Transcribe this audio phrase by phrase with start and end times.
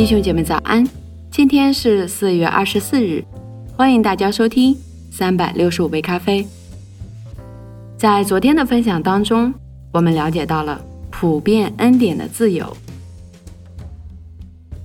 [0.00, 0.82] 弟兄姐妹早安，
[1.30, 3.22] 今天是四月二十四日，
[3.76, 4.74] 欢迎大家收听
[5.10, 6.46] 三百六十五杯咖啡。
[7.98, 9.52] 在昨天的分享当中，
[9.92, 12.74] 我们了解到了普遍恩典的自由。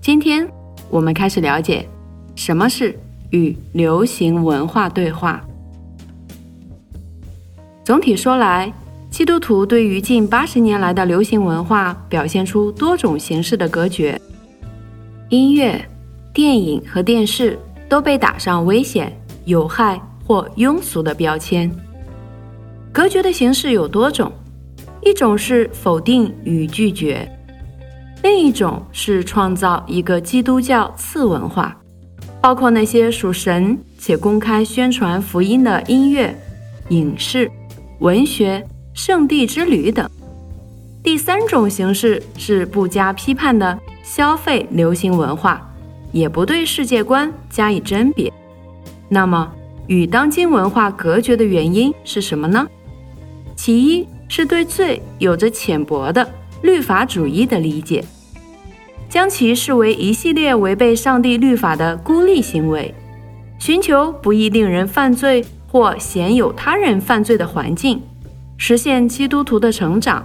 [0.00, 0.48] 今天
[0.88, 1.86] 我们开始了解
[2.34, 2.98] 什么是
[3.32, 5.44] 与流行文化对话。
[7.84, 8.72] 总体说来，
[9.10, 14.18] 基督徒对于近八十年来的流行文化表现出多种形式的隔绝。
[15.32, 15.82] 音乐、
[16.34, 19.10] 电影和电视都被打上危险、
[19.46, 21.74] 有害或庸俗的标签。
[22.92, 24.30] 隔绝的形式有多种，
[25.00, 27.26] 一种是否定与拒绝，
[28.22, 31.74] 另一种是创造一个基督教次文化，
[32.42, 36.38] 包括那些属神且公开宣传福音的音乐、
[36.90, 37.50] 影视。
[38.00, 38.62] 文学、
[38.92, 40.06] 圣地之旅等。
[41.02, 45.72] 第三种形式是不加批判的消费流行文化，
[46.10, 48.32] 也不对世界观加以甄别。
[49.08, 49.52] 那么，
[49.86, 52.66] 与当今文化隔绝的原因是什么呢？
[53.56, 56.28] 其一是对罪有着浅薄的
[56.62, 58.04] 律法主义的理解，
[59.08, 62.94] 将其视为一系列违背上帝律法的孤立行为，
[63.58, 65.44] 寻求不易令人犯罪。
[65.72, 67.98] 或鲜有他人犯罪的环境，
[68.58, 70.22] 实现基督徒的成长，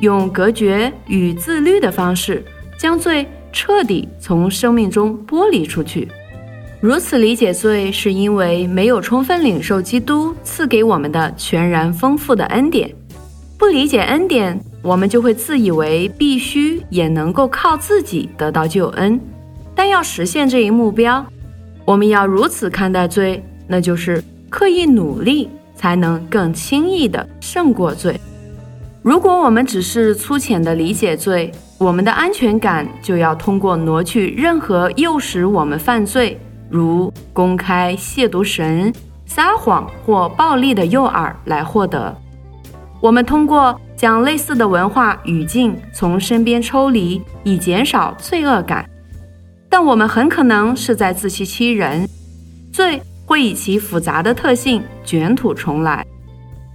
[0.00, 2.42] 用隔绝与自律的方式，
[2.78, 6.08] 将罪彻底从生命中剥离出去。
[6.80, 12.90] 如此理解罪，是因为没有充分领受基督赐给我们的全然丰富的恩典。
[13.58, 19.20] 不理解恩典，我们就会自以为必须也能够靠自己得到救恩。
[19.74, 21.26] 但要实现这一目标，
[21.84, 24.24] 我们要如此看待罪，那就是。
[24.50, 28.18] 刻意努力才能更轻易地胜过罪。
[29.02, 36.38] 如果我们只是粗浅地理解罪，我们的安全感就要通过挪去任何诱使我们犯罪，
[36.68, 38.92] 如公开亵渎神、
[39.24, 42.14] 撒谎或暴力的诱饵来获得。
[43.00, 48.88] 我们通过将类似的文化语境从身边抽离，以减少罪恶感，
[49.70, 52.08] 但我们很可能是在自欺欺人。
[52.72, 53.00] 罪。
[53.28, 56.02] 会以其复杂的特性卷土重来，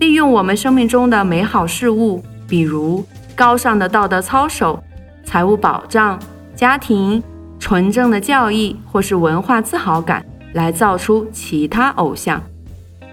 [0.00, 3.04] 利用我们生命中的美好事物，比如
[3.36, 4.82] 高尚的道德操守、
[5.24, 6.18] 财务保障、
[6.56, 7.22] 家庭、
[7.58, 10.24] 纯正的教义或是文化自豪感，
[10.54, 12.42] 来造出其他偶像。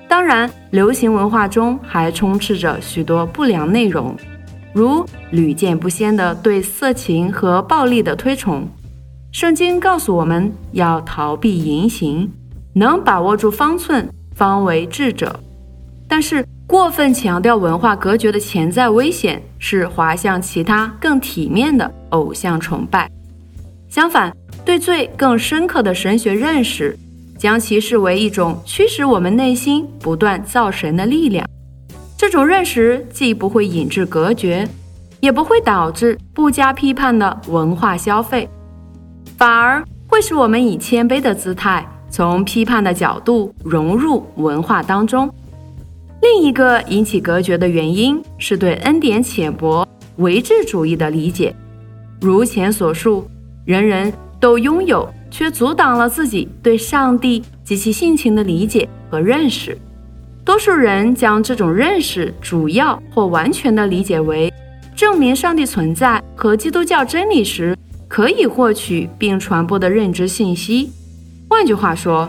[0.08, 4.16] 当然，流行文化中还充斥着许多不良内容，
[4.72, 8.66] 如屡见不鲜的对色情和暴力的推崇。
[9.34, 12.32] 圣经告诉我们要逃避淫行。
[12.74, 15.38] 能把握住方寸，方为智者。
[16.08, 23.10] 但是，过分强调文化隔绝的潜在危险是滑向其他更体面的偶像崇拜。
[23.88, 24.36] 相反，
[24.66, 26.98] 对罪更深刻的神学认识，
[27.38, 31.48] 将其视为一种驱使我们内心不断造神的力量。
[32.18, 34.68] 这种认识既不会引致隔绝，
[35.22, 38.50] 也不会导致不加批判的文化消费，
[39.38, 41.88] 反而会使我们以谦卑的姿态。
[42.10, 45.34] 从批判的角度融入文化当中。
[46.22, 51.56] 另一个引起隔绝的原因是对恩典浅薄、唯智主义的理解。
[52.20, 53.30] 如前所述，
[53.66, 59.78] 人人都拥有，却阻挡了自己对上帝及其性情的理解和认识。
[60.44, 64.52] 多数人将这种认识主要或完全的理解为
[64.96, 70.90] 证明上帝存在和基督教真理时可以获取并传播的认知信息。
[71.50, 72.28] 换句话说，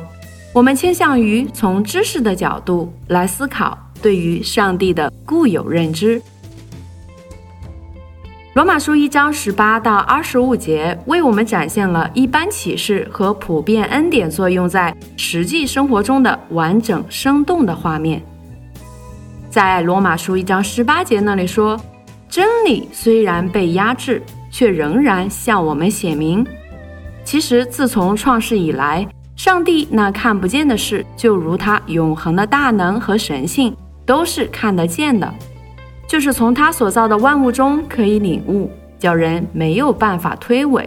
[0.59, 6.21] 我们倾向于从知识的角度来思考对于上帝的固有认知。
[8.55, 18.21] 罗马书一章十八到二十五节为我们展现了一般启示和普遍恩典作用在实际生活中的完整生动的画面。
[19.49, 21.81] 在罗马书一章十八节那里说，
[22.29, 26.45] 真理虽然被压制，却仍然向我们显明。
[27.25, 29.07] 其实，自从创世以来，
[29.39, 33.73] 上帝那看不见的事，就如他永恒的大能和神性，
[34.05, 35.33] 都是看得见的，
[36.09, 38.69] 就是从他所造的万物中可以领悟，
[38.99, 40.85] 叫人没有办法推诿。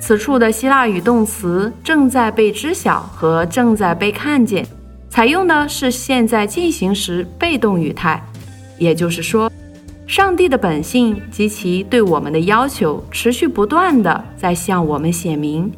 [0.00, 4.66] 此处的希腊语动词“正在被知晓”和“正在被看见”，
[5.10, 8.22] 采用的是现在进行时被动语态，
[8.78, 9.52] 也就是说。
[10.06, 15.70] 上帝的本性及其对我们的要求，持续不断地在向我们显明。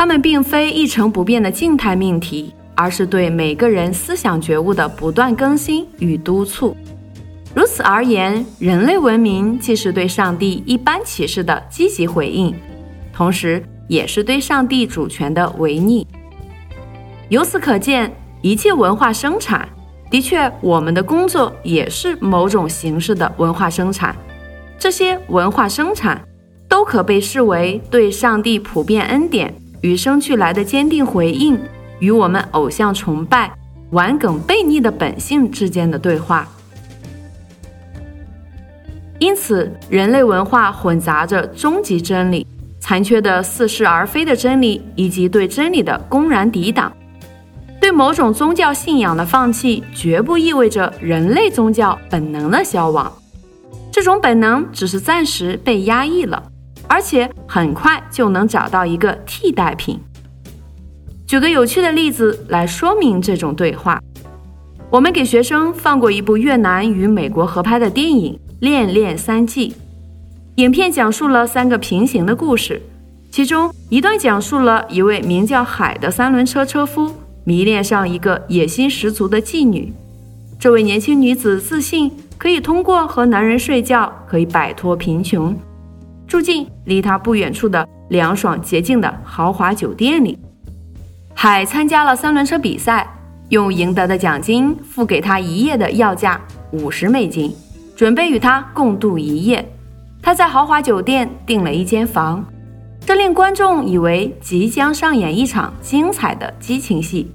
[0.00, 6.74] 他们并非一成不变的静态命题，而是对每个人思想觉悟的不断更新与督促。
[7.54, 12.54] 如此而言，人类文明既是对上帝一般启示的积极回应，
[13.12, 16.06] 同时也是对上帝主权的违逆。
[17.28, 18.10] 由此可见，
[18.40, 19.68] 一切文化生产
[20.10, 24.16] 的确，我们的工作也是某种形式的文化生产。
[24.78, 26.26] 这些文化生产
[26.66, 31.58] 都可被视为对上帝普遍恩典与生俱来的坚定回应，
[31.98, 33.52] 与我们偶像崇拜、
[33.90, 36.46] 玩梗悖逆的本性之间的对话。
[39.18, 42.46] 因此，人类文化混杂着终极真理、
[42.78, 46.90] 残缺的似是而非的真理，以及对真理的公然抵挡。
[47.80, 53.10] 对某种宗教信仰的放弃，绝不意味着人类宗教本能的消亡。
[53.92, 56.42] 这种本能只是暂时被压抑了，
[56.90, 59.96] 而且很快就能找到一个替代品。
[61.24, 64.02] 举个有趣的例子来说明这种对话：
[64.90, 69.70] 我们给学生放过一部越南与美国合拍的电影《恋恋三季》，
[70.56, 72.82] 影片讲述了三个平行的故事，
[73.30, 77.14] 其中一段讲述了一位名叫海的三轮车车夫。
[77.42, 79.92] 迷恋上一个野心十足的妓女，
[80.58, 85.56] 这位年轻女子自信可以通过和男人睡觉可以摆脱贫穷，
[86.30, 90.38] 住进离他不远处的凉爽洁净的豪华酒店里。
[91.34, 93.04] 海参加了三轮车比赛，
[93.48, 96.40] 用赢得的奖金付给他一夜的要价
[96.70, 97.52] 五十美金，
[97.96, 99.68] 准备与他共度一夜。
[100.22, 102.44] 他在豪华酒店订了一间房。
[103.04, 107.28] 这令观众以为即将上演一场精彩的激情戏。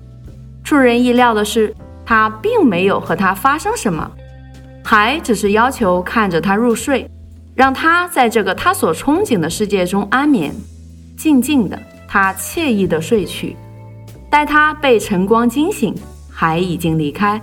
[0.63, 1.75] 出人意料的是，
[2.05, 4.09] 他并没有和他发生什么，
[4.85, 7.09] 还只是要求看着他入睡，
[7.55, 10.53] 让他在这个他所憧憬的世界中安眠。
[11.17, 13.55] 静静的，他惬意的睡去。
[14.29, 15.95] 待他被晨光惊醒，
[16.29, 17.41] 海已经离开。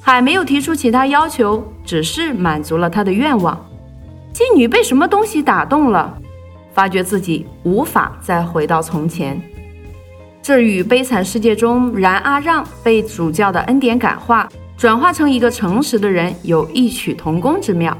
[0.00, 3.54] 海没有提出其他要求，只是满足了他的愿望。
[4.32, 6.18] 妓女被什么东西打动了？
[6.72, 9.40] 发觉自己无法再回到从前，
[10.42, 17.96] 这与悲惨世界中然阿让被主教的恩典感化，转化成一个诚实的人有异曲同工之妙。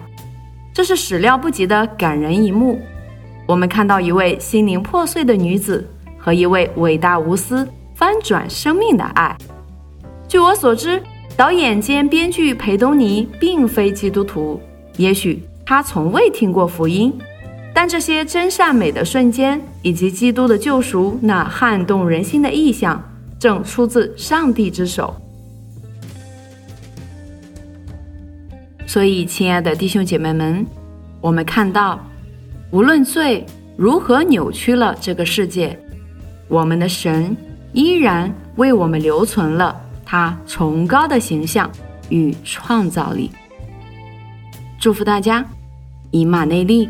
[0.75, 2.81] 这是始料不及的感人一幕。
[3.47, 5.89] 我们看到一位心灵破碎的女子
[6.19, 9.37] 和一位伟大无私翻转生命的爱。
[10.27, 11.01] 据我所知，
[11.37, 14.61] 导演兼编剧裴东尼并非基督徒，
[14.97, 17.17] 也许他从未听过福音。
[17.73, 23.01] 但这些真善美的瞬间，以及基督的救赎那撼动人心的意象，
[23.39, 25.15] 正出自上帝之手。
[28.95, 30.65] 所以，亲爱的弟兄姐妹们，
[31.21, 31.99] 我们看到，
[32.71, 33.45] 无论罪
[33.77, 35.77] 如何扭曲了这个世界，
[36.47, 37.37] 我们的神
[37.73, 39.75] 依然为我们留存了
[40.05, 41.69] 他崇高的形象
[42.09, 43.33] 与创造力。
[44.79, 45.45] 祝福大家，
[46.13, 46.89] 以马内利。